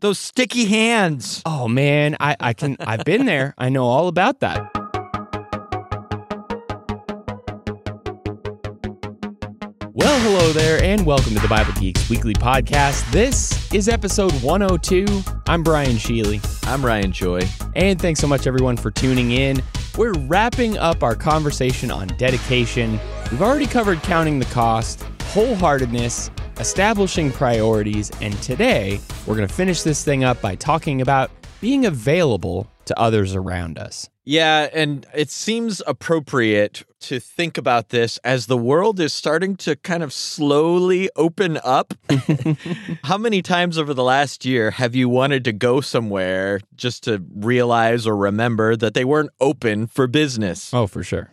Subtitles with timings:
[0.00, 1.40] Those sticky hands.
[1.46, 3.54] Oh man, I, I can I've been there.
[3.56, 4.70] I know all about that.
[9.94, 13.10] Well, hello there, and welcome to the Bible Geeks Weekly Podcast.
[13.10, 15.06] This is episode 102.
[15.48, 16.44] I'm Brian Sheely.
[16.68, 17.40] I'm Ryan Joy.
[17.74, 19.62] And thanks so much, everyone, for tuning in.
[19.96, 23.00] We're wrapping up our conversation on dedication.
[23.30, 25.00] We've already covered counting the cost,
[25.32, 31.30] wholeheartedness, establishing priorities, and today we're going to finish this thing up by talking about
[31.60, 34.08] being available to others around us.
[34.24, 39.76] Yeah, and it seems appropriate to think about this as the world is starting to
[39.76, 41.94] kind of slowly open up.
[43.04, 47.22] How many times over the last year have you wanted to go somewhere just to
[47.36, 50.74] realize or remember that they weren't open for business?
[50.74, 51.30] Oh, for sure.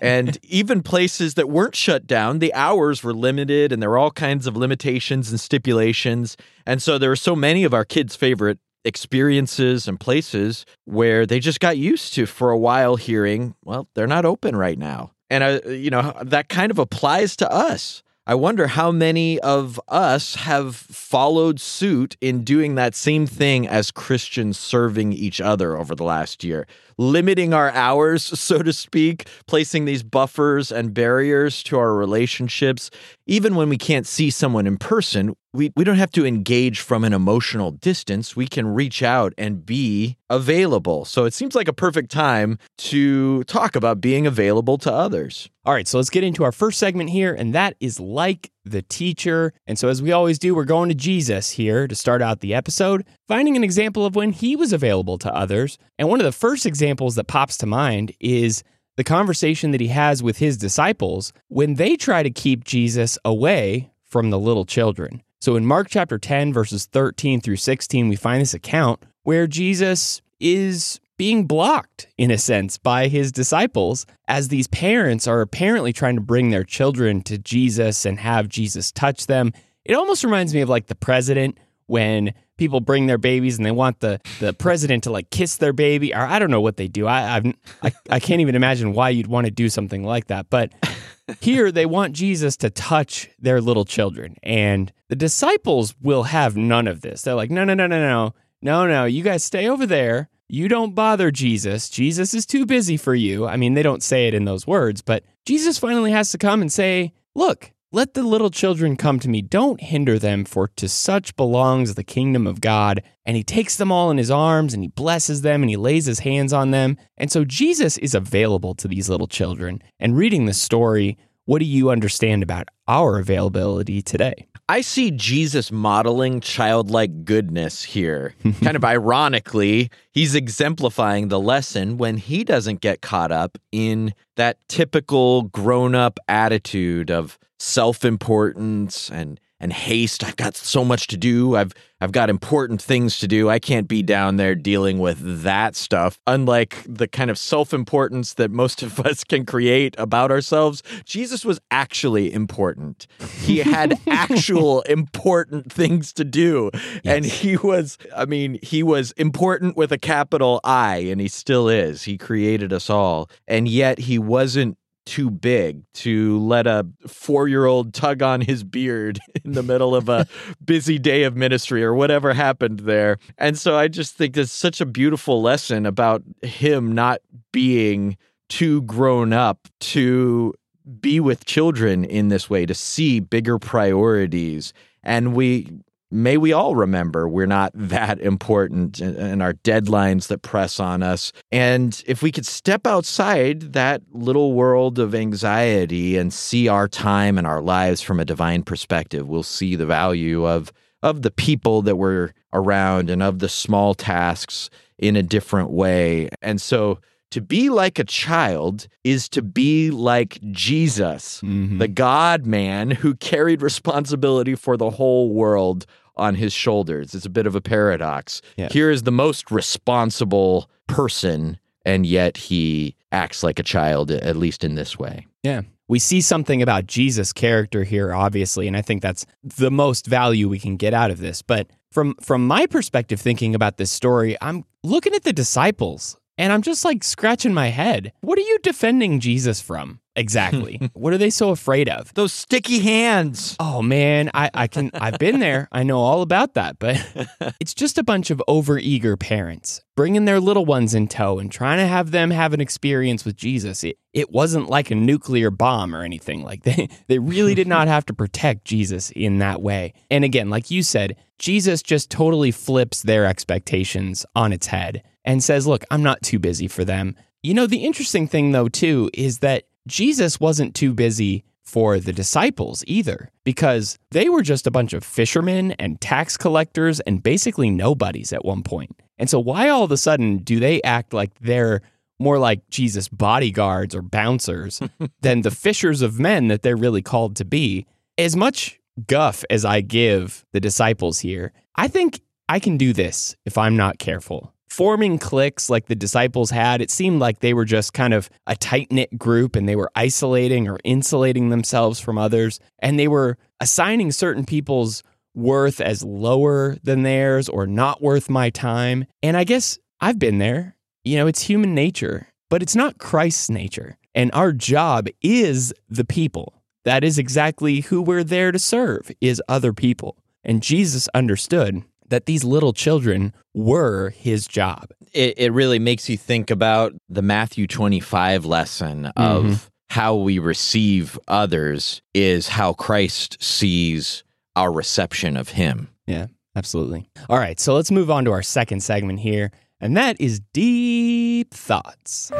[0.00, 4.10] And even places that weren't shut down, the hours were limited and there were all
[4.10, 6.36] kinds of limitations and stipulations.
[6.66, 11.38] And so there were so many of our kids' favorite experiences and places where they
[11.38, 15.12] just got used to for a while hearing, well, they're not open right now.
[15.30, 18.02] And, uh, you know, that kind of applies to us.
[18.24, 23.90] I wonder how many of us have followed suit in doing that same thing as
[23.90, 29.84] Christians serving each other over the last year, limiting our hours, so to speak, placing
[29.84, 32.90] these buffers and barriers to our relationships.
[33.26, 37.04] Even when we can't see someone in person, we, we don't have to engage from
[37.04, 38.34] an emotional distance.
[38.34, 41.04] We can reach out and be available.
[41.04, 45.50] So it seems like a perfect time to talk about being available to others.
[45.64, 48.82] All right, so let's get into our first segment here, and that is like the
[48.82, 49.52] teacher.
[49.66, 52.54] And so, as we always do, we're going to Jesus here to start out the
[52.54, 55.78] episode, finding an example of when he was available to others.
[55.98, 58.62] And one of the first examples that pops to mind is
[58.96, 63.90] the conversation that he has with his disciples when they try to keep Jesus away
[64.02, 65.22] from the little children.
[65.40, 70.20] So in Mark chapter 10, verses 13 through 16, we find this account where Jesus
[70.38, 76.16] is being blocked, in a sense, by his disciples as these parents are apparently trying
[76.16, 79.52] to bring their children to Jesus and have Jesus touch them.
[79.84, 83.70] It almost reminds me of like the president when people bring their babies and they
[83.70, 86.88] want the, the president to like kiss their baby or I don't know what they
[86.88, 87.06] do.
[87.06, 87.46] I I've,
[87.84, 90.50] I I can't even imagine why you'd want to do something like that.
[90.50, 90.72] But
[91.40, 96.88] here they want Jesus to touch their little children and the disciples will have none
[96.88, 97.22] of this.
[97.22, 98.34] They're like, "No, no, no, no, no.
[98.60, 99.04] No, no.
[99.04, 100.28] You guys stay over there.
[100.48, 101.88] You don't bother Jesus.
[101.88, 105.02] Jesus is too busy for you." I mean, they don't say it in those words,
[105.02, 109.28] but Jesus finally has to come and say, "Look, let the little children come to
[109.28, 109.42] me.
[109.42, 113.02] Don't hinder them, for to such belongs the kingdom of God.
[113.26, 116.06] And he takes them all in his arms and he blesses them and he lays
[116.06, 116.96] his hands on them.
[117.18, 119.82] And so Jesus is available to these little children.
[120.00, 124.46] And reading the story, what do you understand about our availability today?
[124.68, 128.34] I see Jesus modeling childlike goodness here.
[128.62, 134.56] kind of ironically, he's exemplifying the lesson when he doesn't get caught up in that
[134.68, 140.24] typical grown up attitude of self importance and and haste.
[140.24, 141.56] I've got so much to do.
[141.56, 143.48] I've I've got important things to do.
[143.48, 146.18] I can't be down there dealing with that stuff.
[146.26, 151.60] Unlike the kind of self-importance that most of us can create about ourselves, Jesus was
[151.70, 153.06] actually important.
[153.42, 156.70] He had actual important things to do.
[156.74, 157.16] Yes.
[157.16, 161.68] And he was I mean, he was important with a capital I and he still
[161.68, 162.02] is.
[162.02, 163.30] He created us all.
[163.46, 168.64] And yet he wasn't too big to let a four year old tug on his
[168.64, 170.26] beard in the middle of a
[170.64, 173.18] busy day of ministry or whatever happened there.
[173.38, 177.20] And so I just think it's such a beautiful lesson about him not
[177.52, 178.16] being
[178.48, 180.54] too grown up to
[181.00, 184.72] be with children in this way, to see bigger priorities.
[185.02, 185.68] And we
[186.12, 191.32] may we all remember we're not that important and our deadlines that press on us.
[191.50, 197.38] And if we could step outside that little world of anxiety and see our time
[197.38, 200.72] and our lives from a divine perspective, we'll see the value of
[201.02, 206.28] of the people that we're around and of the small tasks in a different way.
[206.40, 207.00] And so
[207.32, 211.78] to be like a child is to be like Jesus, mm-hmm.
[211.78, 215.86] the God man who carried responsibility for the whole world
[216.16, 217.14] on his shoulders.
[217.14, 218.42] It's a bit of a paradox.
[218.56, 218.68] Yeah.
[218.70, 224.64] Here is the most responsible person, and yet he acts like a child, at least
[224.64, 225.26] in this way.
[225.42, 225.62] Yeah.
[225.88, 230.48] We see something about Jesus' character here, obviously, and I think that's the most value
[230.48, 231.42] we can get out of this.
[231.42, 236.52] But from from my perspective, thinking about this story, I'm looking at the disciples and
[236.52, 238.12] I'm just like scratching my head.
[238.20, 240.00] What are you defending Jesus from?
[240.14, 240.80] Exactly.
[240.92, 242.12] what are they so afraid of?
[242.14, 243.56] Those sticky hands.
[243.58, 245.68] Oh man, I, I can I've been there.
[245.72, 246.96] I know all about that, but
[247.60, 251.78] it's just a bunch of overeager parents bringing their little ones in tow and trying
[251.78, 253.84] to have them have an experience with Jesus.
[253.84, 256.42] It, it wasn't like a nuclear bomb or anything.
[256.42, 259.94] Like they they really did not have to protect Jesus in that way.
[260.10, 265.42] And again, like you said, Jesus just totally flips their expectations on its head and
[265.42, 269.10] says, "Look, I'm not too busy for them." You know, the interesting thing though too
[269.14, 274.70] is that Jesus wasn't too busy for the disciples either, because they were just a
[274.70, 278.94] bunch of fishermen and tax collectors and basically nobodies at one point.
[279.18, 281.80] And so, why all of a sudden do they act like they're
[282.18, 284.80] more like Jesus' bodyguards or bouncers
[285.20, 287.86] than the fishers of men that they're really called to be?
[288.18, 293.36] As much guff as I give the disciples here, I think I can do this
[293.46, 297.66] if I'm not careful forming cliques like the disciples had, it seemed like they were
[297.66, 302.16] just kind of a tight knit group and they were isolating or insulating themselves from
[302.16, 302.58] others.
[302.78, 305.02] And they were assigning certain people's
[305.34, 309.04] worth as lower than theirs or not worth my time.
[309.22, 310.74] And I guess I've been there.
[311.04, 313.98] You know, it's human nature, but it's not Christ's nature.
[314.14, 316.62] And our job is the people.
[316.86, 320.16] That is exactly who we're there to serve, is other people.
[320.42, 324.90] And Jesus understood that these little children were his job.
[325.14, 329.54] It, it really makes you think about the Matthew 25 lesson of mm-hmm.
[329.88, 334.24] how we receive others is how Christ sees
[334.54, 335.88] our reception of him.
[336.06, 337.08] Yeah, absolutely.
[337.30, 339.50] All right, so let's move on to our second segment here,
[339.80, 342.30] and that is Deep Thoughts.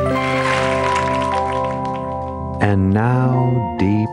[2.61, 4.09] And now, Deep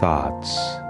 [0.00, 0.81] Thoughts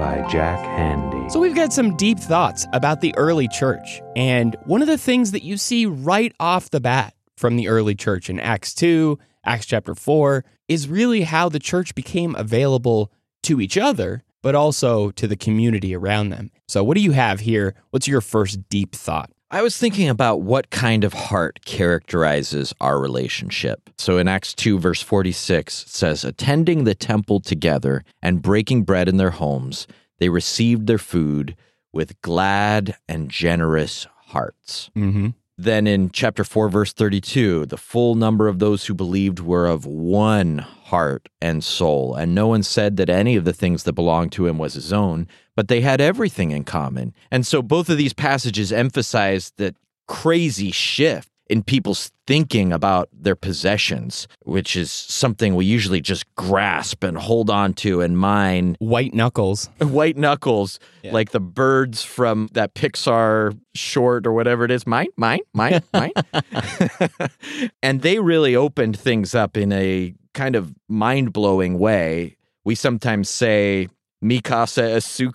[0.00, 1.30] by Jack Handey.
[1.30, 4.00] So, we've got some deep thoughts about the early church.
[4.16, 7.94] And one of the things that you see right off the bat from the early
[7.94, 13.12] church in Acts 2, Acts chapter 4, is really how the church became available
[13.42, 16.50] to each other, but also to the community around them.
[16.66, 17.74] So, what do you have here?
[17.90, 19.30] What's your first deep thought?
[19.52, 23.90] I was thinking about what kind of heart characterizes our relationship.
[23.98, 29.16] So in Acts 2, verse 46, says, Attending the temple together and breaking bread in
[29.16, 29.88] their homes,
[30.20, 31.56] they received their food
[31.92, 34.88] with glad and generous hearts.
[34.96, 35.30] Mm-hmm.
[35.62, 39.84] Then in chapter 4, verse 32, the full number of those who believed were of
[39.84, 42.14] one heart and soul.
[42.14, 44.90] And no one said that any of the things that belonged to him was his
[44.90, 47.12] own, but they had everything in common.
[47.30, 49.76] And so both of these passages emphasize that
[50.08, 57.02] crazy shift in people's thinking about their possessions, which is something we usually just grasp
[57.02, 58.76] and hold on to and mine.
[58.78, 59.68] White knuckles.
[59.80, 61.12] White knuckles, yeah.
[61.12, 64.86] like the birds from that Pixar short or whatever it is.
[64.86, 66.12] Mine, mine, mine, mine.
[67.82, 72.36] and they really opened things up in a kind of mind blowing way.
[72.64, 73.88] We sometimes say,
[74.22, 75.30] mi casa es su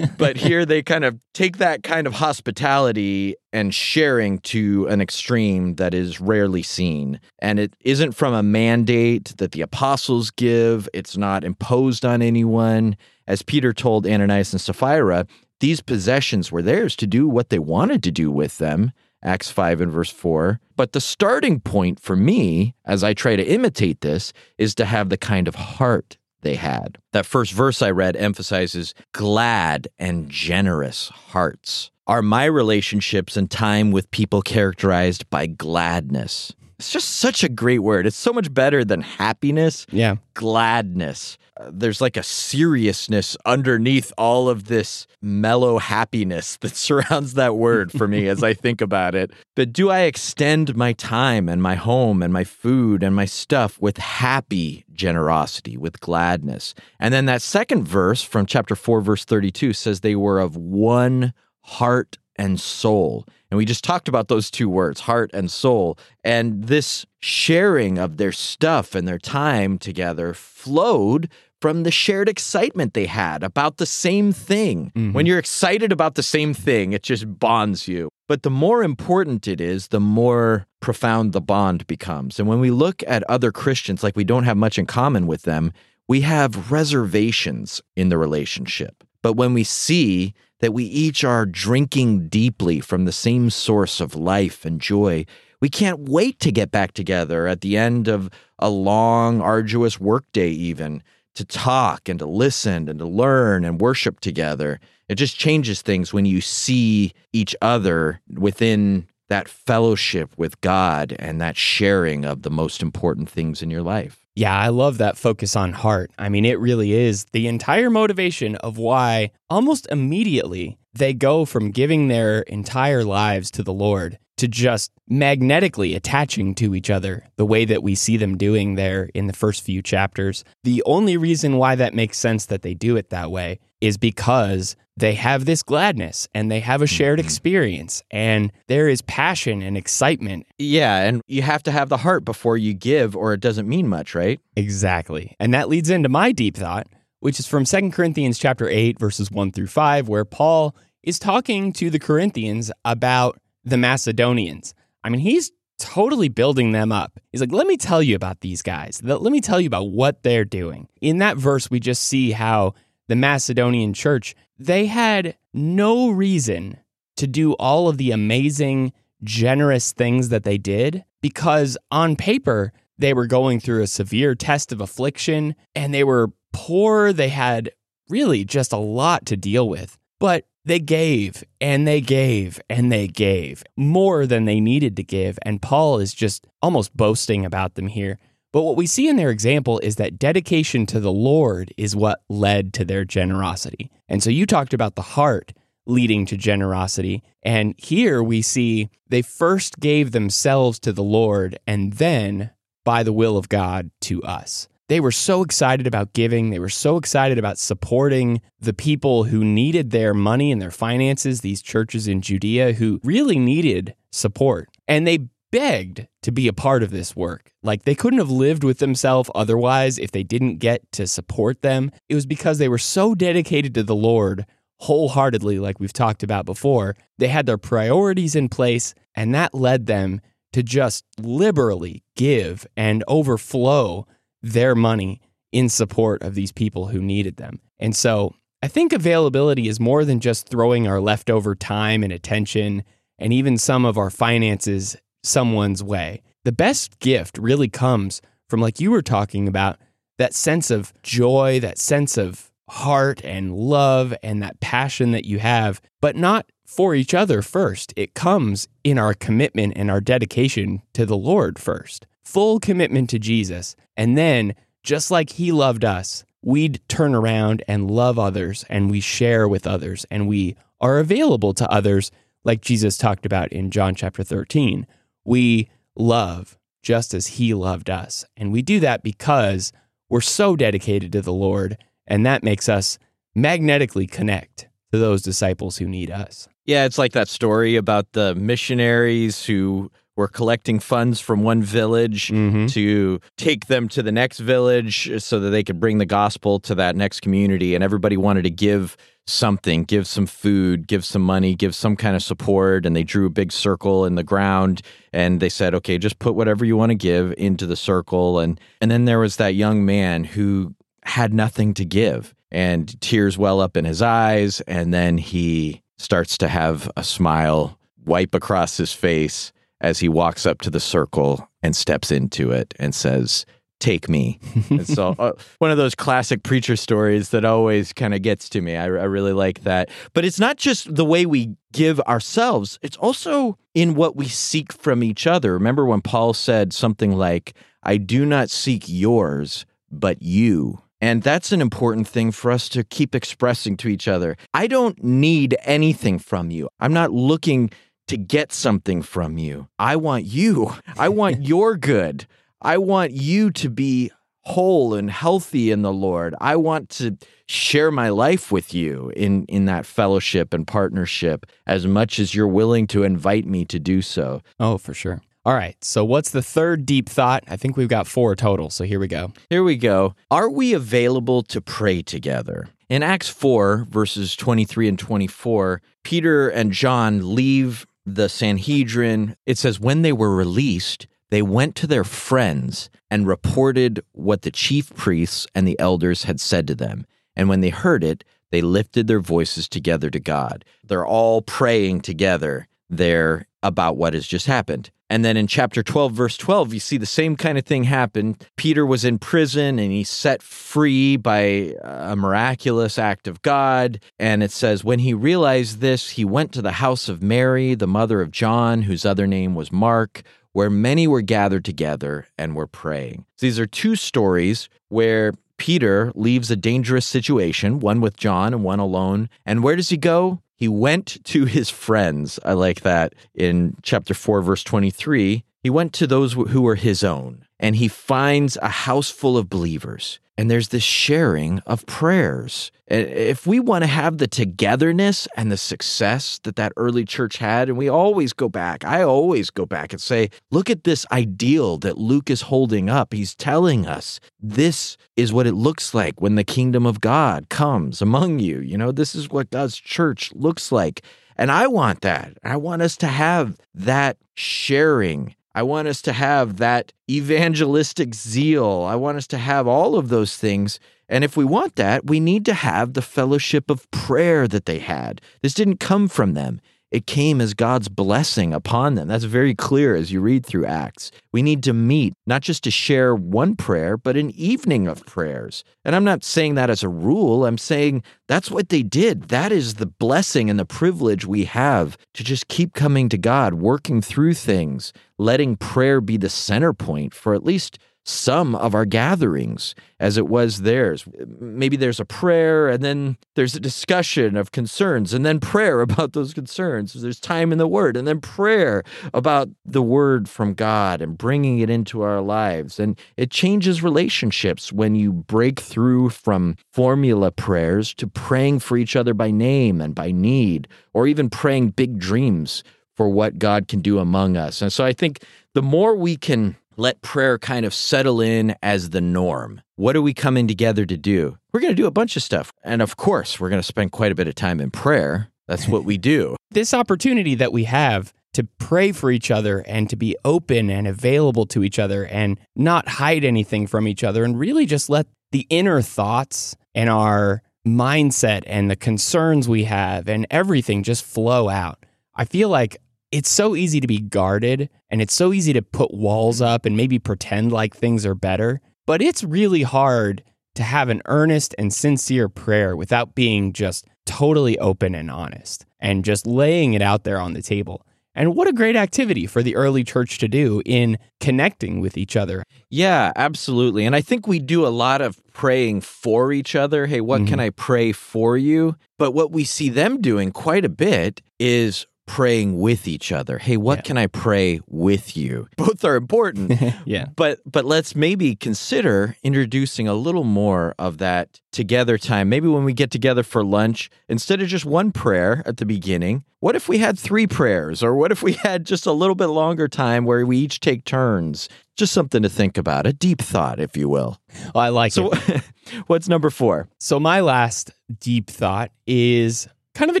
[0.16, 5.74] but here they kind of take that kind of hospitality and sharing to an extreme
[5.74, 7.20] that is rarely seen.
[7.40, 12.96] And it isn't from a mandate that the apostles give, it's not imposed on anyone.
[13.26, 15.26] As Peter told Ananias and Sapphira,
[15.60, 18.92] these possessions were theirs to do what they wanted to do with them.
[19.22, 20.60] Acts 5 and verse 4.
[20.76, 25.08] But the starting point for me, as I try to imitate this, is to have
[25.08, 26.98] the kind of heart they had.
[27.12, 31.90] That first verse I read emphasizes glad and generous hearts.
[32.06, 36.54] Are my relationships and time with people characterized by gladness?
[36.78, 38.06] It's just such a great word.
[38.06, 39.86] It's so much better than happiness.
[39.90, 40.16] Yeah.
[40.34, 47.56] Gladness uh, there's like a seriousness underneath all of this mellow happiness that surrounds that
[47.56, 49.32] word for me as I think about it.
[49.56, 53.80] But do I extend my time and my home and my food and my stuff
[53.80, 56.74] with happy generosity, with gladness?
[57.00, 61.32] And then that second verse from chapter 4, verse 32 says they were of one
[61.62, 63.26] heart and soul.
[63.50, 65.98] And we just talked about those two words, heart and soul.
[66.22, 72.94] And this sharing of their stuff and their time together flowed from the shared excitement
[72.94, 74.92] they had about the same thing.
[74.94, 75.12] Mm-hmm.
[75.12, 78.10] When you're excited about the same thing, it just bonds you.
[78.28, 82.38] But the more important it is, the more profound the bond becomes.
[82.38, 85.42] And when we look at other Christians, like we don't have much in common with
[85.42, 85.72] them,
[86.06, 89.02] we have reservations in the relationship.
[89.22, 94.14] But when we see that we each are drinking deeply from the same source of
[94.14, 95.24] life and joy,
[95.60, 100.50] we can't wait to get back together at the end of a long, arduous workday,
[100.50, 101.02] even
[101.34, 104.80] to talk and to listen and to learn and worship together.
[105.08, 111.40] It just changes things when you see each other within that fellowship with God and
[111.40, 114.26] that sharing of the most important things in your life.
[114.38, 116.12] Yeah, I love that focus on heart.
[116.16, 121.72] I mean, it really is the entire motivation of why almost immediately they go from
[121.72, 127.44] giving their entire lives to the Lord to just magnetically attaching to each other the
[127.44, 130.44] way that we see them doing there in the first few chapters.
[130.62, 134.76] The only reason why that makes sense that they do it that way is because
[134.98, 137.26] they have this gladness and they have a shared mm-hmm.
[137.26, 140.46] experience and there is passion and excitement.
[140.58, 143.88] Yeah, and you have to have the heart before you give or it doesn't mean
[143.88, 144.40] much, right?
[144.56, 145.36] Exactly.
[145.38, 146.86] And that leads into my deep thought,
[147.20, 151.72] which is from 2 Corinthians chapter 8 verses 1 through 5 where Paul is talking
[151.74, 154.74] to the Corinthians about the Macedonians.
[155.04, 157.18] I mean, he's totally building them up.
[157.30, 159.00] He's like, let me tell you about these guys.
[159.02, 160.88] Let me tell you about what they're doing.
[161.00, 162.74] In that verse, we just see how
[163.08, 166.78] the Macedonian church, they had no reason
[167.16, 168.92] to do all of the amazing,
[169.24, 174.72] generous things that they did because on paper, they were going through a severe test
[174.72, 177.12] of affliction and they were poor.
[177.12, 177.70] They had
[178.08, 179.98] really just a lot to deal with.
[180.20, 185.38] But they gave and they gave and they gave more than they needed to give.
[185.42, 188.18] And Paul is just almost boasting about them here.
[188.52, 192.22] But what we see in their example is that dedication to the Lord is what
[192.28, 193.90] led to their generosity.
[194.08, 195.52] And so you talked about the heart
[195.86, 197.22] leading to generosity.
[197.42, 202.50] And here we see they first gave themselves to the Lord and then,
[202.84, 204.68] by the will of God, to us.
[204.88, 206.48] They were so excited about giving.
[206.48, 211.42] They were so excited about supporting the people who needed their money and their finances,
[211.42, 214.70] these churches in Judea who really needed support.
[214.86, 217.52] And they begged to be a part of this work.
[217.62, 221.90] Like they couldn't have lived with themselves otherwise if they didn't get to support them.
[222.08, 224.46] It was because they were so dedicated to the Lord
[224.80, 226.96] wholeheartedly, like we've talked about before.
[227.18, 230.20] They had their priorities in place, and that led them
[230.52, 234.06] to just liberally give and overflow
[234.40, 235.20] their money
[235.52, 237.60] in support of these people who needed them.
[237.78, 242.84] And so I think availability is more than just throwing our leftover time and attention
[243.18, 246.22] and even some of our finances someone's way.
[246.44, 249.78] The best gift really comes from, like you were talking about,
[250.18, 255.38] that sense of joy, that sense of heart and love and that passion that you
[255.38, 257.94] have, but not for each other first.
[257.96, 263.18] It comes in our commitment and our dedication to the Lord first full commitment to
[263.18, 263.74] Jesus.
[263.96, 269.00] And then, just like He loved us, we'd turn around and love others and we
[269.00, 272.10] share with others and we are available to others,
[272.44, 274.86] like Jesus talked about in John chapter 13.
[275.28, 278.24] We love just as He loved us.
[278.34, 279.72] And we do that because
[280.08, 282.98] we're so dedicated to the Lord, and that makes us
[283.34, 286.48] magnetically connect to those disciples who need us.
[286.64, 292.28] Yeah, it's like that story about the missionaries who were collecting funds from one village
[292.28, 292.66] Mm-hmm.
[292.66, 296.74] to take them to the next village so that they could bring the gospel to
[296.74, 297.74] that next community.
[297.76, 298.96] And everybody wanted to give
[299.28, 302.84] something, give some food, give some money, give some kind of support.
[302.84, 304.82] And they drew a big circle in the ground
[305.12, 308.40] and they said, okay, just put whatever you want to give into the circle.
[308.40, 313.38] And, and then there was that young man who had nothing to give and tears
[313.38, 314.60] well up in his eyes.
[314.62, 320.46] And then he starts to have a smile wipe across his face as he walks
[320.46, 323.46] up to the circle and steps into it and says,
[323.80, 324.40] Take me.
[324.70, 328.60] and so, uh, one of those classic preacher stories that always kind of gets to
[328.60, 328.76] me.
[328.76, 329.88] I, I really like that.
[330.14, 334.72] But it's not just the way we give ourselves, it's also in what we seek
[334.72, 335.52] from each other.
[335.52, 337.54] Remember when Paul said something like,
[337.84, 340.82] I do not seek yours, but you.
[341.00, 344.36] And that's an important thing for us to keep expressing to each other.
[344.52, 346.68] I don't need anything from you.
[346.80, 347.70] I'm not looking
[348.08, 349.68] to get something from you.
[349.78, 350.74] I want you.
[350.98, 352.26] I want your good.
[352.60, 354.10] I want you to be
[354.42, 356.34] whole and healthy in the Lord.
[356.40, 361.86] I want to share my life with you in in that fellowship and partnership as
[361.86, 364.42] much as you're willing to invite me to do so.
[364.58, 365.20] Oh, for sure.
[365.44, 365.82] All right.
[365.82, 367.42] So, what's the third deep thought?
[367.48, 368.68] I think we've got four total.
[368.68, 369.32] So, here we go.
[369.48, 370.14] Here we go.
[370.30, 372.68] Are we available to pray together?
[372.90, 379.36] In Acts 4, verses 23 and 24, Peter and John leave the Sanhedrin.
[379.46, 384.50] It says, when they were released, they went to their friends and reported what the
[384.50, 387.06] chief priests and the elders had said to them.
[387.36, 390.64] And when they heard it, they lifted their voices together to God.
[390.82, 394.90] They're all praying together there about what has just happened.
[395.10, 398.36] And then in chapter 12, verse 12, you see the same kind of thing happen.
[398.56, 404.00] Peter was in prison and he's set free by a miraculous act of God.
[404.18, 407.86] And it says, when he realized this, he went to the house of Mary, the
[407.86, 410.22] mother of John, whose other name was Mark,
[410.52, 413.24] where many were gathered together and were praying.
[413.38, 418.78] These are two stories where Peter leaves a dangerous situation, one with John and one
[418.78, 419.28] alone.
[419.46, 420.40] And where does he go?
[420.58, 422.40] He went to his friends.
[422.44, 425.44] I like that in chapter 4, verse 23.
[425.62, 429.48] He went to those who were his own, and he finds a house full of
[429.48, 430.20] believers.
[430.36, 432.70] And there's this sharing of prayers.
[432.86, 437.68] If we want to have the togetherness and the success that that early church had,
[437.68, 441.76] and we always go back, I always go back and say, look at this ideal
[441.78, 443.12] that Luke is holding up.
[443.12, 448.00] He's telling us this is what it looks like when the kingdom of God comes
[448.00, 448.60] among you.
[448.60, 451.02] You know, this is what God's church looks like.
[451.36, 452.38] And I want that.
[452.44, 458.86] I want us to have that sharing I want us to have that evangelistic zeal.
[458.88, 460.78] I want us to have all of those things.
[461.08, 464.78] And if we want that, we need to have the fellowship of prayer that they
[464.78, 465.20] had.
[465.42, 469.08] This didn't come from them it came as God's blessing upon them.
[469.08, 471.10] That's very clear as you read through Acts.
[471.32, 475.64] We need to meet, not just to share one prayer, but an evening of prayers.
[475.84, 477.44] And I'm not saying that as a rule.
[477.44, 479.24] I'm saying that's what they did.
[479.24, 483.54] That is the blessing and the privilege we have to just keep coming to God,
[483.54, 487.78] working through things, letting prayer be the center point for at least
[488.08, 491.04] some of our gatherings as it was theirs.
[491.38, 496.14] Maybe there's a prayer and then there's a discussion of concerns and then prayer about
[496.14, 496.94] those concerns.
[496.94, 501.58] There's time in the Word and then prayer about the Word from God and bringing
[501.58, 502.80] it into our lives.
[502.80, 508.96] And it changes relationships when you break through from formula prayers to praying for each
[508.96, 512.64] other by name and by need, or even praying big dreams
[512.96, 514.62] for what God can do among us.
[514.62, 515.22] And so I think
[515.54, 519.60] the more we can let prayer kind of settle in as the norm.
[519.76, 521.36] What are we coming together to do?
[521.52, 522.52] We're going to do a bunch of stuff.
[522.62, 525.28] And of course, we're going to spend quite a bit of time in prayer.
[525.48, 526.36] That's what we do.
[526.50, 530.86] this opportunity that we have to pray for each other and to be open and
[530.86, 535.06] available to each other and not hide anything from each other and really just let
[535.32, 541.48] the inner thoughts and our mindset and the concerns we have and everything just flow
[541.48, 541.84] out.
[542.14, 542.76] I feel like
[543.10, 546.76] it's so easy to be guarded and it's so easy to put walls up and
[546.76, 548.60] maybe pretend like things are better.
[548.86, 550.22] But it's really hard
[550.54, 556.04] to have an earnest and sincere prayer without being just totally open and honest and
[556.04, 557.84] just laying it out there on the table.
[558.14, 562.16] And what a great activity for the early church to do in connecting with each
[562.16, 562.42] other.
[562.68, 563.86] Yeah, absolutely.
[563.86, 566.86] And I think we do a lot of praying for each other.
[566.86, 567.28] Hey, what mm-hmm.
[567.28, 568.74] can I pray for you?
[568.98, 573.38] But what we see them doing quite a bit is praying with each other.
[573.38, 573.82] Hey, what yeah.
[573.82, 575.46] can I pray with you?
[575.56, 576.60] Both are important.
[576.84, 577.06] yeah.
[577.14, 582.28] But but let's maybe consider introducing a little more of that together time.
[582.28, 586.24] Maybe when we get together for lunch, instead of just one prayer at the beginning,
[586.40, 589.26] what if we had three prayers or what if we had just a little bit
[589.26, 591.48] longer time where we each take turns?
[591.76, 594.20] Just something to think about, a deep thought if you will.
[594.52, 594.94] Well, I like it.
[594.94, 595.42] so, it.
[595.86, 596.68] what's number 4?
[596.80, 600.00] So my last deep thought is kind of a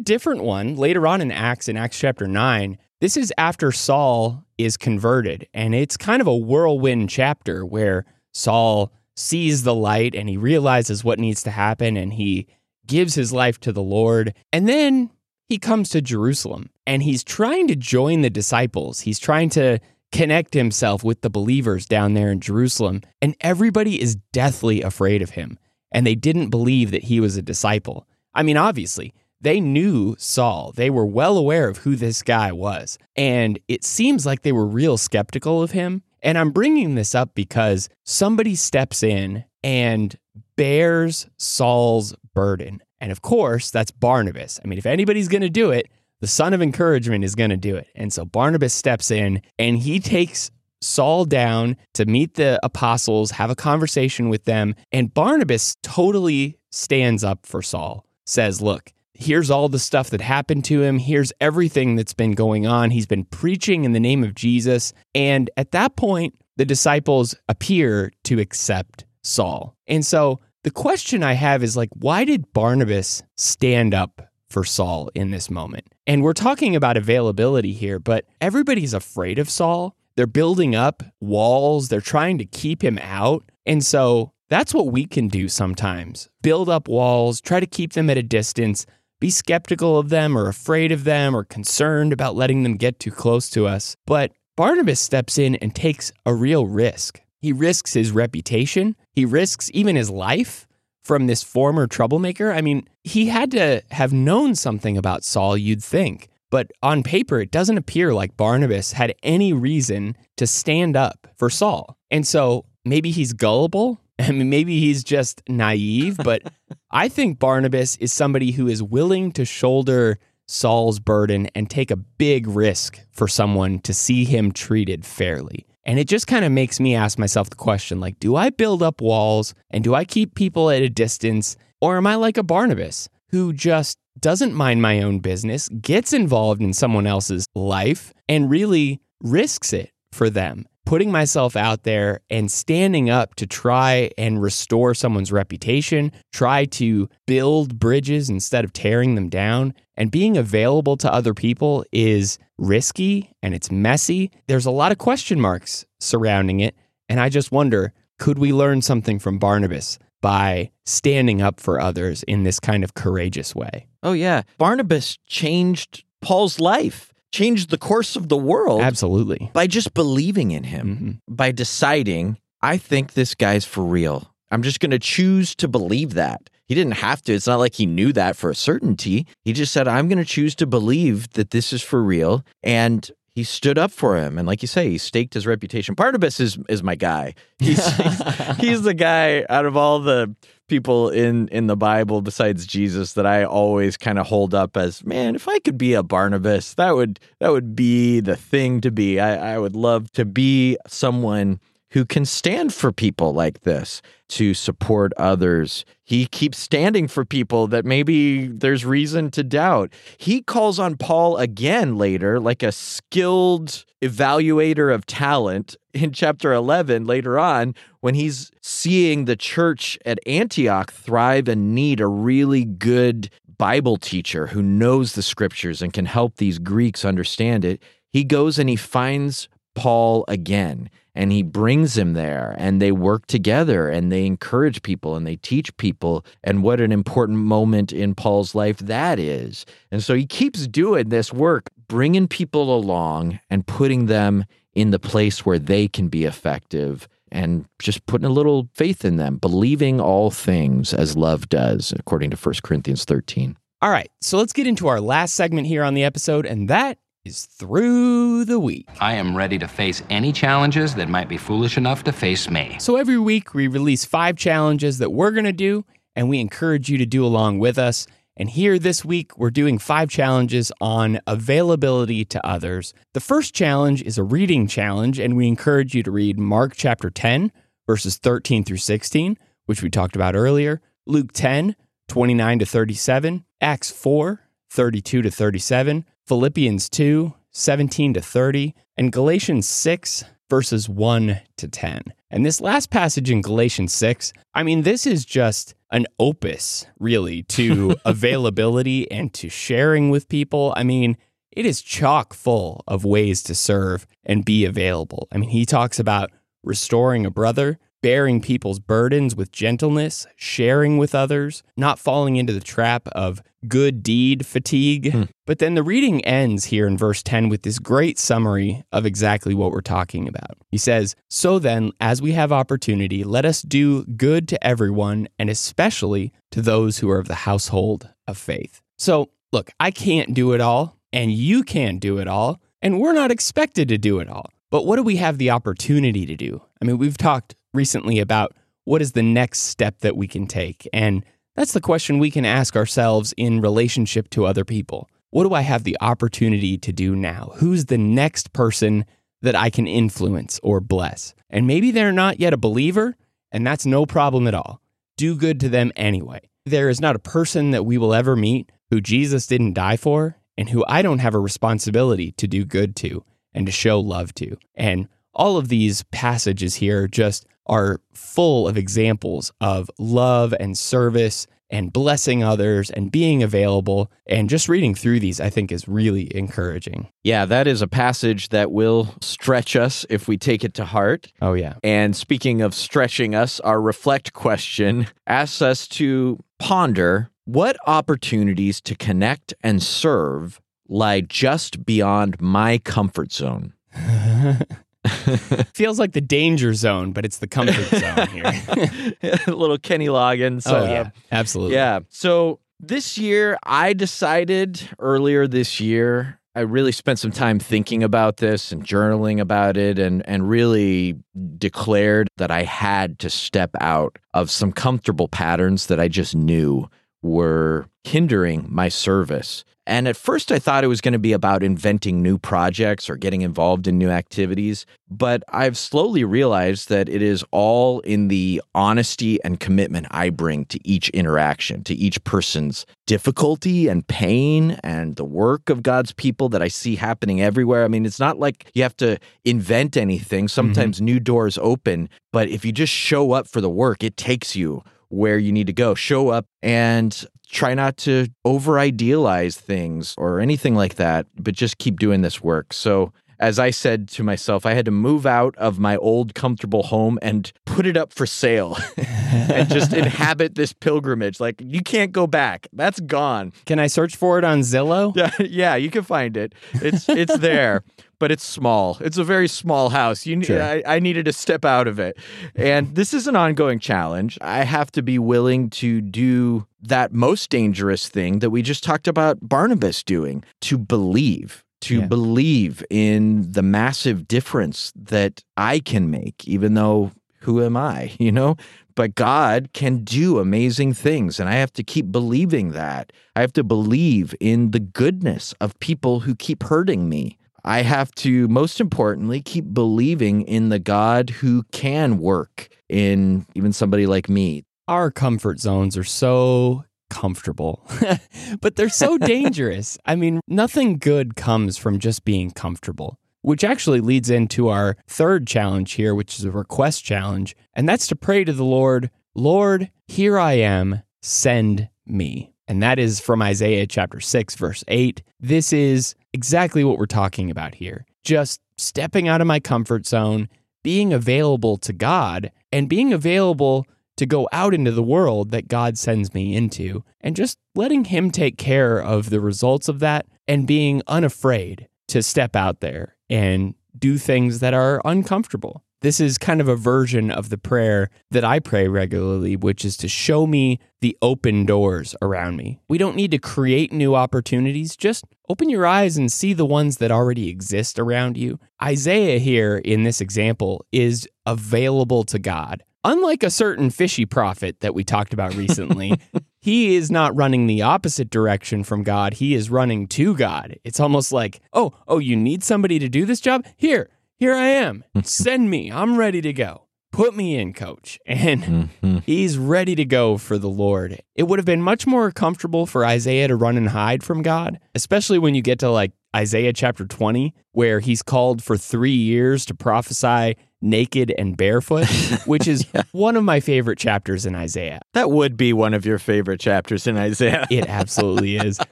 [0.00, 2.76] different one later on in Acts, in Acts chapter 9.
[3.00, 8.92] This is after Saul is converted, and it's kind of a whirlwind chapter where Saul
[9.14, 12.48] sees the light and he realizes what needs to happen and he
[12.88, 14.34] gives his life to the Lord.
[14.52, 15.10] And then
[15.48, 19.02] he comes to Jerusalem and he's trying to join the disciples.
[19.02, 19.78] He's trying to
[20.10, 25.30] connect himself with the believers down there in Jerusalem, and everybody is deathly afraid of
[25.30, 25.56] him.
[25.92, 28.08] And they didn't believe that he was a disciple.
[28.34, 30.72] I mean, obviously, they knew Saul.
[30.74, 32.98] They were well aware of who this guy was.
[33.16, 36.02] And it seems like they were real skeptical of him.
[36.22, 40.18] And I'm bringing this up because somebody steps in and
[40.56, 42.82] bears Saul's burden.
[43.00, 44.58] And of course, that's Barnabas.
[44.62, 45.88] I mean, if anybody's going to do it,
[46.20, 47.86] the son of encouragement is going to do it.
[47.94, 53.50] And so Barnabas steps in and he takes Saul down to meet the apostles, have
[53.50, 54.74] a conversation with them.
[54.92, 60.64] And Barnabas totally stands up for Saul, says, Look, here's all the stuff that happened
[60.66, 60.98] to him.
[60.98, 62.92] Here's everything that's been going on.
[62.92, 64.92] He's been preaching in the name of Jesus.
[65.14, 69.76] And at that point, the disciples appear to accept Saul.
[69.88, 75.10] And so the question I have is like, why did Barnabas stand up for Saul
[75.14, 75.92] in this moment?
[76.06, 79.96] And we're talking about availability here, but everybody's afraid of Saul.
[80.16, 83.50] They're building up walls, they're trying to keep him out.
[83.66, 88.08] And so that's what we can do sometimes build up walls, try to keep them
[88.10, 88.86] at a distance,
[89.20, 93.10] be skeptical of them or afraid of them or concerned about letting them get too
[93.10, 93.96] close to us.
[94.06, 97.20] But Barnabas steps in and takes a real risk.
[97.40, 100.66] He risks his reputation, he risks even his life
[101.02, 102.52] from this former troublemaker.
[102.52, 106.28] I mean, he had to have known something about Saul, you'd think.
[106.50, 111.50] But on paper, it doesn't appear like Barnabas had any reason to stand up for
[111.50, 111.96] Saul.
[112.10, 114.00] And so maybe he's gullible.
[114.28, 116.42] I mean, maybe he's just naive, but
[116.90, 121.96] I think Barnabas is somebody who is willing to shoulder Saul's burden and take a
[121.96, 125.66] big risk for someone to see him treated fairly.
[125.84, 128.82] And it just kind of makes me ask myself the question like, do I build
[128.82, 131.56] up walls and do I keep people at a distance?
[131.80, 136.60] Or am I like a Barnabas who just doesn't mind my own business, gets involved
[136.60, 140.66] in someone else's life, and really risks it for them?
[140.88, 147.10] Putting myself out there and standing up to try and restore someone's reputation, try to
[147.26, 153.30] build bridges instead of tearing them down, and being available to other people is risky
[153.42, 154.30] and it's messy.
[154.46, 156.74] There's a lot of question marks surrounding it.
[157.10, 162.22] And I just wonder could we learn something from Barnabas by standing up for others
[162.22, 163.88] in this kind of courageous way?
[164.02, 164.40] Oh, yeah.
[164.56, 169.50] Barnabas changed Paul's life, changed the course of the world Absolutely.
[169.52, 171.34] by just believing in him, Mhm.
[171.36, 174.32] by deciding, I think this guy's for real.
[174.50, 176.48] I'm just going to choose to believe that.
[176.66, 177.32] He didn't have to.
[177.34, 179.26] It's not like he knew that for a certainty.
[179.44, 182.44] He just said, I'm going to choose to believe that this is for real.
[182.62, 184.36] And he stood up for him.
[184.36, 185.94] And like you say, he staked his reputation.
[185.94, 187.36] Barnabas is, is my guy.
[187.60, 188.22] He's, he's,
[188.56, 190.34] he's the guy out of all the
[190.66, 195.04] people in, in the Bible besides Jesus that I always kind of hold up as,
[195.04, 198.90] man, if I could be a Barnabas, that would that would be the thing to
[198.90, 199.20] be.
[199.20, 201.60] I, I would love to be someone
[201.92, 205.84] who can stand for people like this to support others.
[206.04, 209.92] He keeps standing for people that maybe there's reason to doubt.
[210.18, 217.06] He calls on Paul again later, like a skilled evaluator of talent in chapter 11
[217.06, 223.30] later on, when he's seeing the church at Antioch thrive and need a really good
[223.56, 227.82] Bible teacher who knows the scriptures and can help these Greeks understand it.
[228.12, 233.26] He goes and he finds Paul again and he brings him there and they work
[233.26, 238.14] together and they encourage people and they teach people and what an important moment in
[238.14, 239.66] Paul's life that is.
[239.90, 245.00] And so he keeps doing this work, bringing people along and putting them in the
[245.00, 250.00] place where they can be effective and just putting a little faith in them, believing
[250.00, 253.56] all things as love does, according to 1 Corinthians 13.
[253.82, 256.98] All right, so let's get into our last segment here on the episode, and that
[257.24, 258.88] is through the week.
[259.00, 262.76] I am ready to face any challenges that might be foolish enough to face me.
[262.80, 265.84] So every week we release five challenges that we're going to do,
[266.16, 268.06] and we encourage you to do along with us.
[268.36, 272.94] And here this week, we're doing five challenges on availability to others.
[273.12, 277.10] The first challenge is a reading challenge, and we encourage you to read Mark chapter
[277.10, 277.50] 10,
[277.86, 281.74] verses 13 through 16, which we talked about earlier, Luke 10,
[282.06, 289.66] 29 to 37, Acts 4, 32 to 37, Philippians 2, 17 to 30, and Galatians
[289.66, 292.02] 6, verses 1 to 10.
[292.30, 297.44] And this last passage in Galatians 6, I mean, this is just an opus, really,
[297.44, 300.74] to availability and to sharing with people.
[300.76, 301.16] I mean,
[301.50, 305.28] it is chock full of ways to serve and be available.
[305.32, 306.30] I mean, he talks about
[306.62, 312.60] restoring a brother, bearing people's burdens with gentleness, sharing with others, not falling into the
[312.60, 315.12] trap of good deed fatigue.
[315.12, 315.22] Hmm.
[315.46, 319.54] But then the reading ends here in verse 10 with this great summary of exactly
[319.54, 320.58] what we're talking about.
[320.70, 325.50] He says, So then, as we have opportunity, let us do good to everyone, and
[325.50, 328.80] especially to those who are of the household of faith.
[328.96, 333.12] So, look, I can't do it all, and you can't do it all, and we're
[333.12, 334.50] not expected to do it all.
[334.70, 336.62] But what do we have the opportunity to do?
[336.80, 340.88] I mean, we've talked recently about what is the next step that we can take.
[340.92, 345.08] And that's the question we can ask ourselves in relationship to other people.
[345.30, 347.52] What do I have the opportunity to do now?
[347.58, 349.04] Who's the next person
[349.42, 351.34] that I can influence or bless?
[351.48, 353.14] And maybe they're not yet a believer,
[353.52, 354.80] and that's no problem at all.
[355.16, 356.40] Do good to them anyway.
[356.66, 360.36] There is not a person that we will ever meet who Jesus didn't die for
[360.56, 364.34] and who I don't have a responsibility to do good to and to show love
[364.34, 364.56] to.
[364.74, 371.46] And all of these passages here just are full of examples of love and service
[371.70, 374.10] and blessing others and being available.
[374.26, 377.08] And just reading through these, I think, is really encouraging.
[377.24, 381.32] Yeah, that is a passage that will stretch us if we take it to heart.
[381.42, 381.74] Oh, yeah.
[381.82, 388.94] And speaking of stretching us, our reflect question asks us to ponder what opportunities to
[388.94, 393.74] connect and serve lie just beyond my comfort zone.
[395.74, 399.38] Feels like the danger zone, but it's the comfort zone here.
[399.46, 400.64] Little Kenny Loggins.
[400.66, 401.10] oh, uh, yeah.
[401.30, 401.74] Absolutely.
[401.74, 402.00] Yeah.
[402.08, 408.38] So this year, I decided earlier this year, I really spent some time thinking about
[408.38, 411.16] this and journaling about it and and really
[411.56, 416.88] declared that I had to step out of some comfortable patterns that I just knew
[417.22, 419.64] were hindering my service.
[419.88, 423.16] And at first, I thought it was going to be about inventing new projects or
[423.16, 424.84] getting involved in new activities.
[425.10, 430.66] But I've slowly realized that it is all in the honesty and commitment I bring
[430.66, 436.50] to each interaction, to each person's difficulty and pain and the work of God's people
[436.50, 437.86] that I see happening everywhere.
[437.86, 440.48] I mean, it's not like you have to invent anything.
[440.48, 441.04] Sometimes mm-hmm.
[441.06, 442.10] new doors open.
[442.30, 445.66] But if you just show up for the work, it takes you where you need
[445.66, 445.94] to go.
[445.94, 451.78] Show up and try not to over idealize things or anything like that, but just
[451.78, 452.72] keep doing this work.
[452.72, 456.82] So, as I said to myself, I had to move out of my old comfortable
[456.82, 461.38] home and put it up for sale and just inhabit this pilgrimage.
[461.38, 462.66] Like, you can't go back.
[462.72, 463.52] That's gone.
[463.66, 465.14] Can I search for it on Zillow?
[465.18, 466.54] Yeah, yeah you can find it.
[466.74, 467.84] It's it's there
[468.18, 468.98] but it's small.
[469.00, 470.26] It's a very small house.
[470.26, 470.60] You, sure.
[470.60, 472.18] I, I needed to step out of it,
[472.56, 474.38] and this is an ongoing challenge.
[474.40, 479.06] I have to be willing to do that most dangerous thing that we just talked
[479.06, 482.06] about Barnabas doing to believe to yeah.
[482.06, 487.12] believe in the massive difference that I can make, even though
[487.48, 488.56] who am I, you know?
[488.94, 491.40] But God can do amazing things.
[491.40, 493.10] And I have to keep believing that.
[493.34, 497.38] I have to believe in the goodness of people who keep hurting me.
[497.64, 503.72] I have to, most importantly, keep believing in the God who can work in even
[503.72, 504.64] somebody like me.
[504.86, 507.88] Our comfort zones are so comfortable,
[508.60, 509.96] but they're so dangerous.
[510.04, 515.46] I mean, nothing good comes from just being comfortable, which actually leads into our third
[515.46, 517.56] challenge here, which is a request challenge.
[517.74, 522.52] And that's to pray to the Lord, Lord, here I am, send me.
[522.66, 525.22] And that is from Isaiah chapter 6, verse 8.
[525.40, 528.04] This is exactly what we're talking about here.
[528.24, 530.48] Just stepping out of my comfort zone,
[530.82, 535.96] being available to God, and being available to go out into the world that God
[535.96, 540.66] sends me into, and just letting Him take care of the results of that and
[540.66, 545.84] being unafraid to step out there and do things that are uncomfortable.
[546.00, 549.96] This is kind of a version of the prayer that I pray regularly, which is
[549.96, 552.78] to show me the open doors around me.
[552.88, 556.98] We don't need to create new opportunities, just open your eyes and see the ones
[556.98, 558.60] that already exist around you.
[558.80, 562.84] Isaiah, here in this example, is available to God.
[563.04, 566.20] Unlike a certain fishy prophet that we talked about recently,
[566.60, 569.34] he is not running the opposite direction from God.
[569.34, 570.78] He is running to God.
[570.84, 573.64] It's almost like, oh, oh, you need somebody to do this job?
[573.76, 575.04] Here, here I am.
[575.22, 575.92] Send me.
[575.92, 576.84] I'm ready to go.
[577.12, 578.18] Put me in, coach.
[578.26, 579.18] And mm-hmm.
[579.18, 581.20] he's ready to go for the Lord.
[581.34, 584.78] It would have been much more comfortable for Isaiah to run and hide from God,
[584.94, 589.64] especially when you get to like Isaiah chapter 20, where he's called for three years
[589.66, 592.06] to prophesy naked and barefoot,
[592.46, 593.02] which is yeah.
[593.12, 595.00] one of my favorite chapters in Isaiah.
[595.14, 597.66] That would be one of your favorite chapters in Isaiah.
[597.70, 598.78] it absolutely is.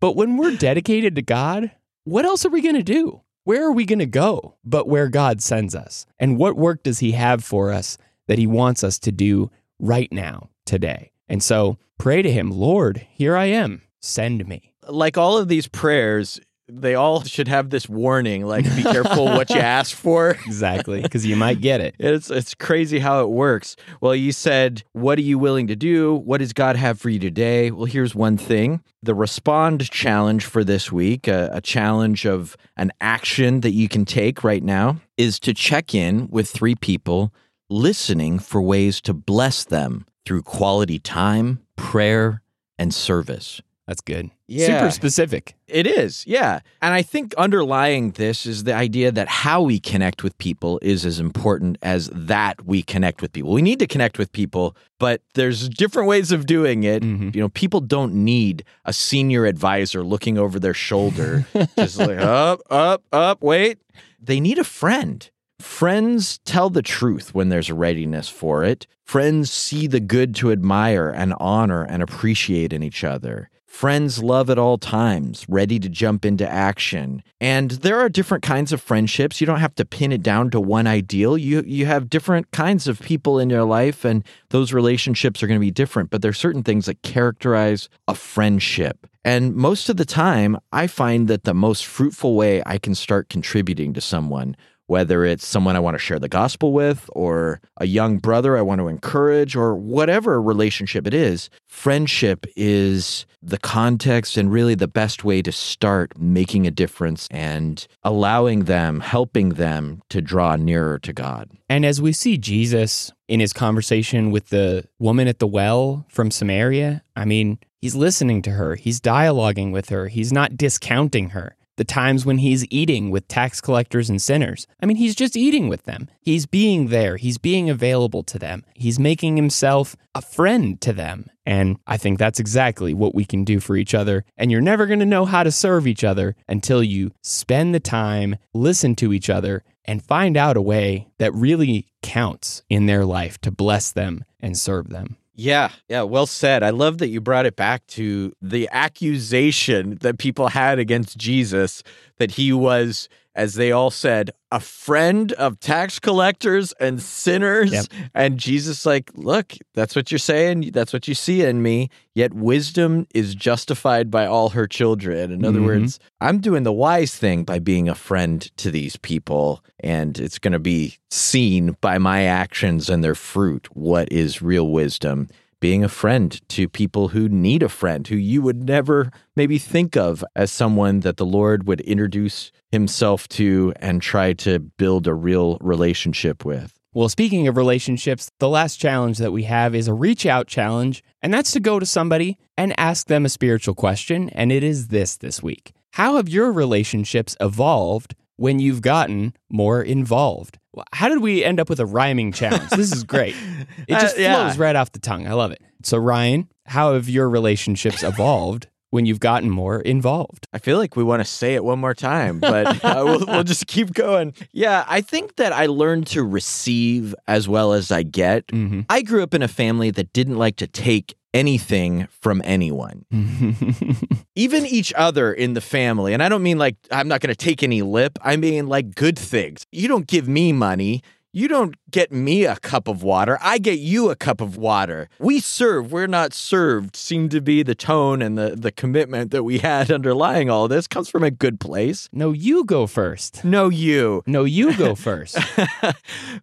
[0.00, 1.70] But when we're dedicated to God,
[2.04, 3.22] what else are we going to do?
[3.44, 6.04] Where are we going to go but where God sends us?
[6.18, 10.12] And what work does He have for us that He wants us to do right
[10.12, 11.10] now, today?
[11.26, 14.74] And so pray to Him, Lord, here I am, send me.
[14.86, 19.50] Like all of these prayers, they all should have this warning like be careful what
[19.50, 20.30] you ask for.
[20.46, 21.94] Exactly because you might get it.
[21.98, 23.76] It's it's crazy how it works.
[24.00, 26.14] Well you said what are you willing to do?
[26.14, 27.70] What does god have for you today?
[27.70, 28.82] Well here's one thing.
[29.02, 34.04] The respond challenge for this week a, a challenge of an action that you can
[34.04, 37.32] take right now is to check in with three people
[37.68, 42.40] listening for ways to bless them through quality time prayer
[42.78, 44.30] and service that's good.
[44.46, 44.66] Yeah.
[44.66, 45.54] Super specific.
[45.66, 46.26] It is.
[46.26, 46.60] Yeah.
[46.80, 51.04] And I think underlying this is the idea that how we connect with people is
[51.04, 53.52] as important as that we connect with people.
[53.52, 57.02] We need to connect with people, but there's different ways of doing it.
[57.02, 57.30] Mm-hmm.
[57.34, 62.60] You know, people don't need a senior advisor looking over their shoulder, just like up,
[62.70, 63.78] up, up, wait.
[64.18, 65.28] They need a friend.
[65.60, 68.86] Friends tell the truth when there's a readiness for it.
[69.04, 73.50] Friends see the good to admire and honor and appreciate in each other.
[73.74, 77.24] Friends love at all times, ready to jump into action.
[77.40, 79.40] And there are different kinds of friendships.
[79.40, 81.36] You don't have to pin it down to one ideal.
[81.36, 85.58] You you have different kinds of people in your life and those relationships are going
[85.58, 89.08] to be different, but there're certain things that characterize a friendship.
[89.24, 93.28] And most of the time, I find that the most fruitful way I can start
[93.28, 94.54] contributing to someone
[94.86, 98.62] whether it's someone I want to share the gospel with, or a young brother I
[98.62, 104.88] want to encourage, or whatever relationship it is, friendship is the context and really the
[104.88, 110.98] best way to start making a difference and allowing them, helping them to draw nearer
[110.98, 111.50] to God.
[111.68, 116.30] And as we see Jesus in his conversation with the woman at the well from
[116.30, 121.56] Samaria, I mean, he's listening to her, he's dialoguing with her, he's not discounting her
[121.76, 124.66] the times when he's eating with tax collectors and sinners.
[124.82, 126.08] I mean, he's just eating with them.
[126.20, 131.28] He's being there, he's being available to them, he's making himself a friend to them.
[131.46, 134.24] And I think that's exactly what we can do for each other.
[134.36, 137.80] And you're never going to know how to serve each other until you spend the
[137.80, 143.04] time, listen to each other, and find out a way that really counts in their
[143.04, 145.16] life to bless them and serve them.
[145.36, 146.62] Yeah, yeah, well said.
[146.62, 151.82] I love that you brought it back to the accusation that people had against Jesus
[152.18, 157.72] that he was, as they all said, a friend of tax collectors and sinners.
[157.72, 157.86] Yep.
[158.14, 160.70] And Jesus, like, look, that's what you're saying.
[160.72, 161.90] That's what you see in me.
[162.14, 165.32] Yet wisdom is justified by all her children.
[165.32, 165.64] In other Mhm.
[165.64, 169.64] words, I'm doing the wise thing by being a friend to these people.
[169.80, 174.68] And it's going to be seen by my actions and their fruit what is real
[174.70, 175.28] wisdom
[175.64, 179.96] being a friend to people who need a friend, who you would never maybe think
[179.96, 185.14] of as someone that the Lord would introduce himself to and try to build a
[185.14, 186.74] real relationship with.
[186.92, 191.02] Well, speaking of relationships, the last challenge that we have is a reach out challenge,
[191.22, 194.28] and that's to go to somebody and ask them a spiritual question.
[194.34, 199.82] And it is this this week How have your relationships evolved when you've gotten more
[199.82, 200.58] involved?
[200.92, 202.70] How did we end up with a rhyming challenge?
[202.70, 203.36] This is great.
[203.88, 204.34] It Uh, just yeah.
[204.34, 205.26] flows right off the tongue.
[205.26, 205.60] I love it.
[205.82, 210.46] So, Ryan, how have your relationships evolved when you've gotten more involved?
[210.52, 213.42] I feel like we want to say it one more time, but uh, we'll, we'll
[213.42, 214.34] just keep going.
[214.52, 218.46] Yeah, I think that I learned to receive as well as I get.
[218.46, 218.82] Mm-hmm.
[218.88, 223.04] I grew up in a family that didn't like to take anything from anyone.
[224.36, 226.14] even each other in the family.
[226.14, 228.16] And I don't mean like I'm not going to take any lip.
[228.22, 229.66] I mean like good things.
[229.72, 231.02] You don't give me money.
[231.36, 233.38] You don't get me a cup of water.
[233.42, 235.08] I get you a cup of water.
[235.18, 239.42] We serve, we're not served, seemed to be the tone and the, the commitment that
[239.42, 242.08] we had underlying all this comes from a good place.
[242.12, 243.44] no, you go first.
[243.44, 244.22] No, you.
[244.28, 245.36] No, you go first.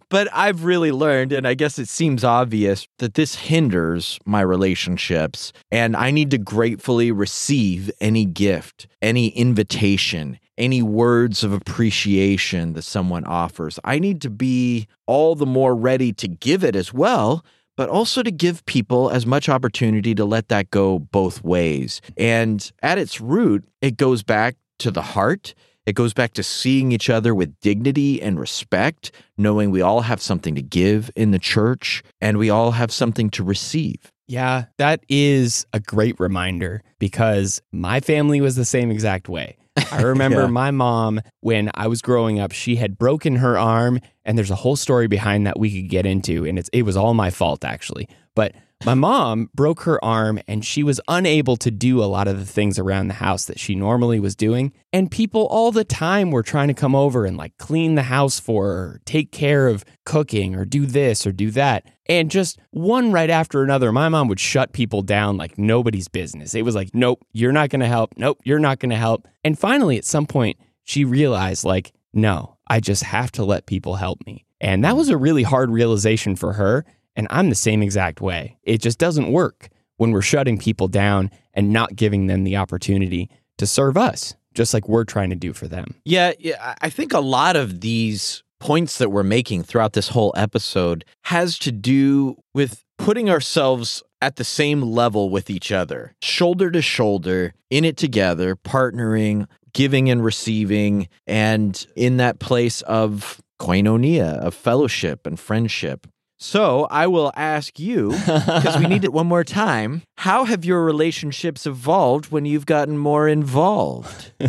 [0.10, 5.54] but I've really learned, and I guess it seems obvious, that this hinders my relationships.
[5.71, 12.83] And I need to gratefully receive any gift, any invitation, any words of appreciation that
[12.83, 13.79] someone offers.
[13.83, 17.43] I need to be all the more ready to give it as well.
[17.77, 22.01] But also to give people as much opportunity to let that go both ways.
[22.17, 25.55] And at its root, it goes back to the heart.
[25.85, 30.21] It goes back to seeing each other with dignity and respect, knowing we all have
[30.21, 34.11] something to give in the church and we all have something to receive.
[34.27, 39.57] Yeah, that is a great reminder because my family was the same exact way.
[39.91, 40.47] I remember Yeah.
[40.47, 44.55] my mom, when I was growing up, she had broken her arm, and there's a
[44.55, 47.63] whole story behind that we could get into, and it's it was all my fault
[47.63, 48.07] actually.
[48.36, 48.53] But
[48.85, 52.45] my mom broke her arm and she was unable to do a lot of the
[52.45, 54.73] things around the house that she normally was doing.
[54.91, 58.39] And people all the time were trying to come over and like clean the house
[58.39, 61.85] for her, take care of cooking or do this or do that.
[62.07, 66.55] And just one right after another, my mom would shut people down like nobody's business.
[66.55, 68.15] It was like, nope, you're not going to help.
[68.17, 69.27] Nope, you're not going to help.
[69.43, 73.95] And finally, at some point, she realized, like, no, I just have to let people
[73.95, 74.45] help me.
[74.59, 76.85] And that was a really hard realization for her.
[77.15, 78.58] And I'm the same exact way.
[78.63, 83.30] It just doesn't work when we're shutting people down and not giving them the opportunity
[83.58, 85.95] to serve us, just like we're trying to do for them.
[86.06, 90.34] Yeah, yeah, I think a lot of these points that we're making throughout this whole
[90.38, 96.69] episode has to do with putting ourselves at the same level with each other, shoulder
[96.71, 104.38] to shoulder, in it together, partnering, giving and receiving, and in that place of koinonia,
[104.38, 106.08] of fellowship and friendship.
[106.41, 110.84] So I will ask you, because we need it one more time, how have your
[110.84, 114.32] relationships evolved when you've gotten more involved?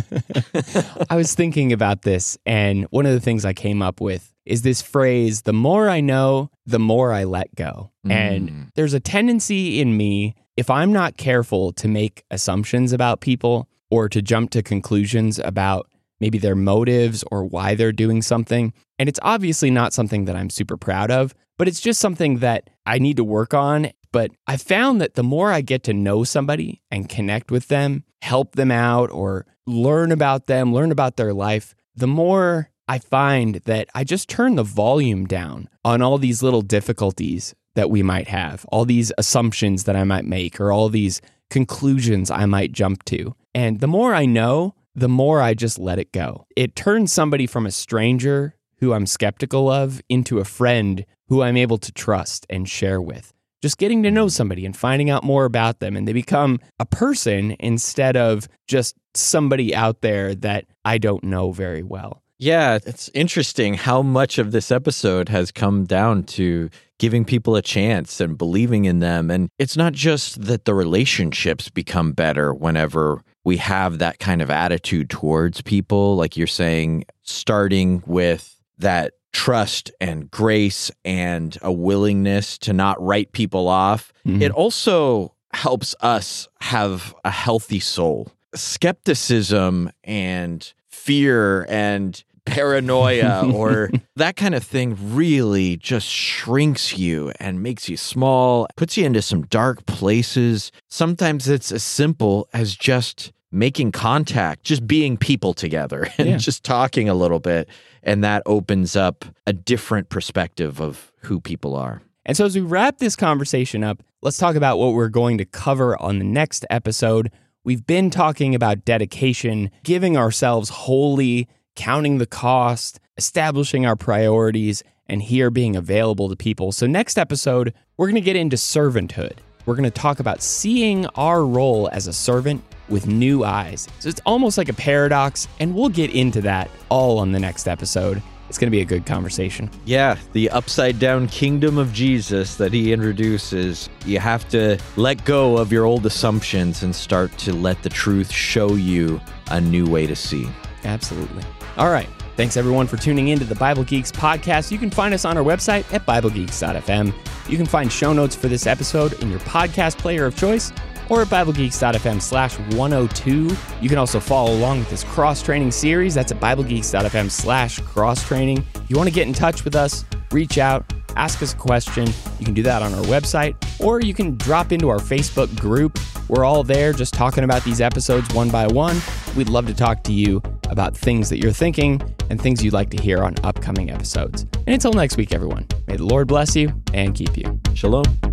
[1.11, 4.63] I was thinking about this, and one of the things I came up with is
[4.63, 7.91] this phrase the more I know, the more I let go.
[8.07, 8.11] Mm.
[8.11, 13.69] And there's a tendency in me, if I'm not careful, to make assumptions about people
[13.91, 15.87] or to jump to conclusions about
[16.19, 18.73] maybe their motives or why they're doing something.
[18.97, 22.69] And it's obviously not something that I'm super proud of, but it's just something that
[22.85, 23.91] I need to work on.
[24.11, 28.03] But I found that the more I get to know somebody and connect with them,
[28.21, 33.55] help them out, or learn about them, learn about their life, the more I find
[33.65, 38.27] that I just turn the volume down on all these little difficulties that we might
[38.27, 43.03] have, all these assumptions that I might make, or all these conclusions I might jump
[43.05, 43.35] to.
[43.55, 46.45] And the more I know, the more I just let it go.
[46.55, 51.57] It turns somebody from a stranger who I'm skeptical of into a friend who I'm
[51.57, 53.33] able to trust and share with.
[53.61, 56.85] Just getting to know somebody and finding out more about them, and they become a
[56.85, 62.21] person instead of just somebody out there that I don't know very well.
[62.39, 66.69] Yeah, it's interesting how much of this episode has come down to
[66.99, 69.31] giving people a chance and believing in them.
[69.31, 74.49] And it's not just that the relationships become better whenever we have that kind of
[74.49, 82.57] attitude towards people, like you're saying, starting with that trust and grace and a willingness
[82.59, 84.13] to not write people off.
[84.27, 84.41] Mhm.
[84.41, 88.31] It also helps us have a healthy soul.
[88.55, 97.63] Skepticism and fear and paranoia or that kind of thing really just shrinks you and
[97.63, 100.71] makes you small, puts you into some dark places.
[100.89, 106.37] Sometimes it's as simple as just making contact, just being people together and Yeah.
[106.37, 107.69] just talking a little bit.
[108.01, 112.01] And that opens up a different perspective of who people are.
[112.25, 115.45] And so, as we wrap this conversation up, let's talk about what we're going to
[115.45, 117.31] cover on the next episode.
[117.65, 125.21] We've been talking about dedication, giving ourselves wholly, counting the cost, establishing our priorities, and
[125.21, 126.71] here being available to people.
[126.71, 129.37] So, next episode, we're going to get into servanthood.
[129.65, 133.87] We're going to talk about seeing our role as a servant with new eyes.
[133.99, 137.67] So, it's almost like a paradox, and we'll get into that all on the next
[137.67, 138.21] episode.
[138.49, 139.71] It's going to be a good conversation.
[139.85, 143.89] Yeah, the upside down kingdom of Jesus that he introduces.
[144.05, 148.31] You have to let go of your old assumptions and start to let the truth
[148.31, 149.19] show you
[149.49, 150.47] a new way to see.
[150.83, 151.43] Absolutely.
[151.77, 152.07] All right.
[152.35, 154.71] Thanks everyone for tuning in to the Bible Geeks podcast.
[154.71, 157.13] You can find us on our website at BibleGeeks.fm.
[157.49, 160.71] You can find show notes for this episode in your podcast player of choice
[161.09, 163.55] or at BibleGeeks.fm slash 102.
[163.81, 166.13] You can also follow along with this cross training series.
[166.15, 168.65] That's at BibleGeeks.fm slash cross training.
[168.75, 172.07] If you want to get in touch with us, reach out, ask us a question.
[172.39, 175.99] You can do that on our website or you can drop into our Facebook group.
[176.29, 178.99] We're all there just talking about these episodes one by one.
[179.35, 182.89] We'd love to talk to you about things that you're thinking and things you'd like
[182.91, 184.43] to hear on upcoming episodes.
[184.65, 187.59] And until next week, everyone, may the Lord bless you and keep you.
[187.73, 188.32] Shalom.